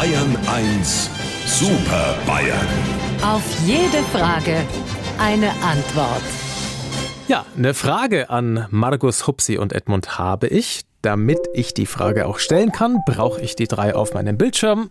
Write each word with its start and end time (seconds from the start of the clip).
Bayern 0.00 0.34
1 0.46 1.10
Super 1.44 2.16
Bayern. 2.26 2.66
Auf 3.22 3.42
jede 3.66 4.02
Frage 4.04 4.56
eine 5.18 5.50
Antwort. 5.62 6.22
Ja, 7.28 7.44
eine 7.54 7.74
Frage 7.74 8.30
an 8.30 8.66
Markus 8.70 9.26
Hupsi 9.26 9.58
und 9.58 9.74
Edmund 9.74 10.16
habe 10.18 10.46
ich. 10.46 10.86
Damit 11.02 11.40
ich 11.52 11.74
die 11.74 11.84
Frage 11.84 12.24
auch 12.24 12.38
stellen 12.38 12.72
kann, 12.72 13.00
brauche 13.04 13.42
ich 13.42 13.56
die 13.56 13.68
drei 13.68 13.94
auf 13.94 14.14
meinem 14.14 14.38
Bildschirm. 14.38 14.90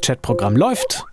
Chatprogramm 0.00 0.56
läuft. 0.56 1.04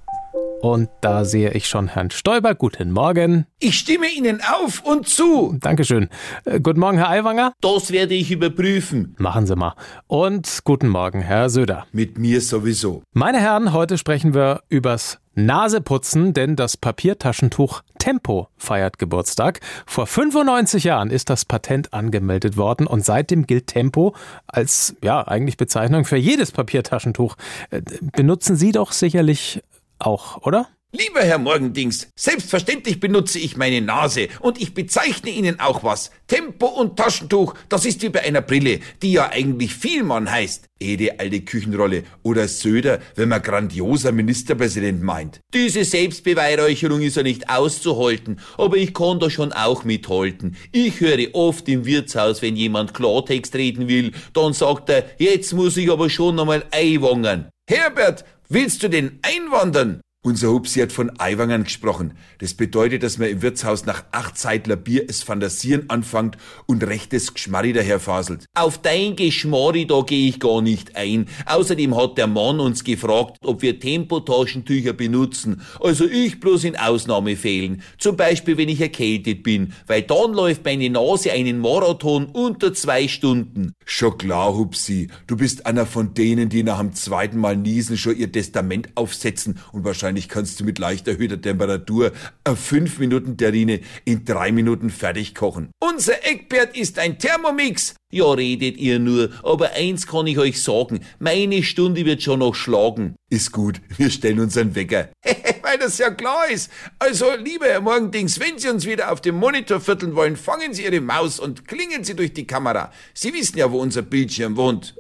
Und 0.66 0.90
da 1.02 1.26
sehe 1.26 1.52
ich 1.52 1.68
schon 1.68 1.90
Herrn 1.90 2.10
Stoiber. 2.10 2.56
Guten 2.56 2.92
Morgen. 2.92 3.46
Ich 3.60 3.78
stimme 3.78 4.08
Ihnen 4.08 4.42
auf 4.42 4.82
und 4.84 5.08
zu. 5.08 5.56
Dankeschön. 5.60 6.10
Äh, 6.44 6.60
guten 6.60 6.80
Morgen, 6.80 6.98
Herr 6.98 7.10
Aiwanger. 7.10 7.54
Das 7.62 7.92
werde 7.92 8.16
ich 8.16 8.32
überprüfen. 8.32 9.14
Machen 9.20 9.46
Sie 9.46 9.56
mal. 9.56 9.76
Und 10.08 10.62
guten 10.64 10.88
Morgen, 10.88 11.22
Herr 11.22 11.52
Söder. 11.52 11.86
Mit 11.92 12.18
mir 12.18 12.42
sowieso. 12.42 13.04
Meine 13.14 13.40
Herren, 13.40 13.74
heute 13.74 14.00
sprechen 14.00 14.34
wir 14.34 14.62
übers 14.68 15.20
Naseputzen, 15.36 16.34
denn 16.34 16.56
das 16.56 16.78
Papiertaschentuch 16.78 17.84
Tempo 18.00 18.48
feiert 18.58 18.98
Geburtstag. 18.98 19.60
Vor 19.86 20.08
95 20.08 20.84
Jahren 20.84 21.12
ist 21.12 21.30
das 21.30 21.46
Patent 21.46 21.94
angemeldet 21.94 22.58
worden 22.58 22.88
und 22.88 23.06
seitdem 23.06 23.46
gilt 23.46 23.68
Tempo 23.68 24.16
als 24.48 24.96
ja 25.04 25.28
eigentlich 25.28 25.58
Bezeichnung 25.58 26.06
für 26.06 26.18
jedes 26.18 26.52
Papiertaschentuch. 26.52 27.36
Äh, 27.70 27.82
Benutzen 28.14 28.56
Sie 28.56 28.72
doch 28.72 28.94
sicherlich 28.94 29.62
auch, 30.00 30.42
oder? 30.46 30.68
Lieber 30.98 31.24
Herr 31.24 31.40
Morgendings, 31.40 32.08
selbstverständlich 32.16 33.02
benutze 33.02 33.38
ich 33.38 33.58
meine 33.58 33.82
Nase 33.82 34.30
und 34.40 34.62
ich 34.62 34.74
bezeichne 34.74 35.30
Ihnen 35.30 35.60
auch 35.60 35.84
was. 35.84 36.10
Tempo 36.28 36.68
und 36.68 36.96
Taschentuch, 36.96 37.54
das 37.68 37.84
ist 37.84 38.02
wie 38.02 38.08
bei 38.08 38.24
einer 38.24 38.42
Brille, 38.42 38.80
die 39.02 39.12
ja 39.12 39.30
eigentlich 39.30 39.76
Vielmann 39.76 40.32
heißt. 40.32 40.68
Ede 40.80 41.20
alte 41.20 41.42
Küchenrolle 41.42 42.04
oder 42.24 42.48
Söder, 42.48 43.00
wenn 43.16 43.28
man 43.28 43.42
grandioser 43.42 44.14
Ministerpräsident 44.14 45.04
meint. 45.04 45.42
Diese 45.54 45.84
Selbstbeweihräucherung 45.84 47.02
ist 47.02 47.18
ja 47.18 47.24
nicht 47.24 47.50
auszuhalten, 47.50 48.40
aber 48.58 48.78
ich 48.78 48.94
kann 48.94 49.20
da 49.20 49.30
schon 49.30 49.52
auch 49.52 49.84
mithalten. 49.84 50.56
Ich 50.72 51.02
höre 51.02 51.34
oft 51.34 51.68
im 51.68 51.86
Wirtshaus, 51.86 52.42
wenn 52.42 52.56
jemand 52.56 52.94
Klartext 52.94 53.54
reden 53.56 53.90
will, 53.90 54.14
dann 54.32 54.54
sagt 54.54 54.90
er, 54.90 55.04
jetzt 55.18 55.52
muss 55.52 55.76
ich 55.76 55.92
aber 55.92 56.10
schon 56.10 56.40
einmal 56.40 56.64
einwangern. 56.72 57.50
Herbert, 57.68 58.26
willst 58.48 58.84
du 58.84 58.90
denn 58.90 59.20
einwandern? 59.24 60.02
Unser 60.26 60.50
Hupsi 60.50 60.80
hat 60.80 60.92
von 60.92 61.12
Eiwangern 61.20 61.66
gesprochen. 61.66 62.16
Das 62.40 62.56
bedeutet, 62.56 63.04
dass 63.04 63.20
man 63.20 63.30
im 63.30 63.44
Wirtshaus 63.44 63.86
nach 63.86 64.06
acht 64.12 64.40
Zeitler 64.40 64.76
Bier 64.76 65.06
es 65.08 65.22
Fantasieren 65.22 65.88
anfängt 65.92 66.36
und 66.66 66.84
rechtes 66.84 67.36
Geschmarri 67.36 67.74
daherfaselt. 67.74 68.48
Auf 68.56 68.80
dein 68.80 69.16
Geschmarri, 69.16 69.86
da 69.86 70.02
gehe 70.02 70.30
ich 70.30 70.40
gar 70.40 70.64
nicht 70.64 70.96
ein. 70.96 71.28
Außerdem 71.46 71.96
hat 71.96 72.18
der 72.18 72.26
Mann 72.26 72.60
uns 72.60 72.84
gefragt, 72.84 73.38
ob 73.44 73.62
wir 73.62 73.80
Tempotaschentücher 73.80 74.94
benutzen. 74.94 75.62
Also 75.80 76.06
ich 76.06 76.40
bloß 76.40 76.64
in 76.64 76.76
Ausnahmefällen. 76.76 77.84
Zum 78.00 78.18
Beispiel, 78.18 78.58
wenn 78.58 78.70
ich 78.70 78.82
erkältet 78.82 79.44
bin, 79.44 79.74
weil 79.86 80.02
dann 80.02 80.34
läuft 80.34 80.66
meine 80.66 80.90
Nase 80.90 81.34
einen 81.34 81.60
Marathon 81.60 82.26
unter 82.26 82.74
zwei 82.74 83.08
Stunden. 83.08 83.74
Schon 83.86 84.18
klar, 84.18 84.56
Hupsi. 84.56 85.10
Du 85.28 85.38
bist 85.38 85.68
einer 85.68 85.86
von 85.86 86.16
denen, 86.16 86.50
die 86.50 86.64
nach 86.64 86.80
dem 86.80 86.96
zweiten 86.96 87.38
Mal 87.38 87.56
niesen 87.56 87.96
schon 87.96 88.18
ihr 88.18 88.32
Testament 88.32 88.90
aufsetzen 88.96 89.60
und 89.72 89.84
wahrscheinlich 89.84 90.15
Wahrscheinlich 90.16 90.30
kannst 90.30 90.62
du 90.62 90.64
mit 90.64 90.80
leicht 90.80 91.10
erhöhter 91.10 91.42
Temperatur 91.42 92.14
eine 92.46 92.56
5 92.56 93.00
Minuten 93.00 93.36
Terrine 93.36 93.82
in 94.06 94.24
3 94.24 94.54
Minuten 94.54 94.90
fertig 94.90 95.36
kochen. 95.36 95.72
Unser 95.82 96.26
Eckbert 96.26 96.78
ist 96.78 97.00
ein 97.00 97.20
Thermomix. 97.20 97.96
Ja, 98.14 98.32
redet 98.32 98.78
ihr 98.78 98.98
nur, 99.00 99.32
aber 99.44 99.72
eins 99.74 100.08
kann 100.08 100.26
ich 100.28 100.38
euch 100.38 100.64
sagen, 100.64 101.02
meine 101.20 101.64
Stunde 101.64 102.06
wird 102.06 102.24
schon 102.24 102.40
noch 102.40 102.56
schlagen. 102.56 103.16
Ist 103.30 103.52
gut, 103.52 103.82
wir 103.98 104.10
stellen 104.10 104.40
unseren 104.40 104.74
Wecker. 104.74 105.10
Weil 105.64 105.80
das 105.80 105.98
ja 105.98 106.12
klar 106.12 106.50
ist. 106.50 106.72
Also, 106.98 107.26
lieber 107.36 107.66
Herr 107.66 107.82
Morgendings, 107.82 108.40
wenn 108.40 108.58
Sie 108.58 108.70
uns 108.70 108.86
wieder 108.86 109.12
auf 109.12 109.20
dem 109.20 109.36
Monitor 109.36 109.82
vierteln 109.82 110.16
wollen, 110.16 110.38
fangen 110.38 110.74
Sie 110.74 110.86
Ihre 110.86 111.02
Maus 111.02 111.42
und 111.42 111.68
klingen 111.68 112.06
Sie 112.06 112.16
durch 112.16 112.32
die 112.32 112.48
Kamera. 112.48 112.94
Sie 113.14 113.34
wissen 113.34 113.58
ja, 113.58 113.70
wo 113.70 113.82
unser 113.82 114.04
Bildschirm 114.04 114.56
wohnt. 114.56 114.96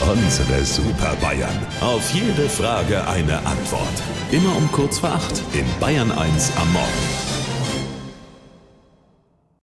Unsere 0.00 0.64
Super 0.64 1.16
Bayern. 1.20 1.56
Auf 1.80 2.12
jede 2.12 2.48
Frage 2.48 3.06
eine 3.06 3.38
Antwort. 3.46 4.02
Immer 4.32 4.56
um 4.56 4.70
kurz 4.72 4.98
vor 4.98 5.10
acht 5.10 5.42
in 5.52 5.64
Bayern 5.80 6.10
1 6.10 6.52
am 6.56 6.72
Morgen. 6.72 7.33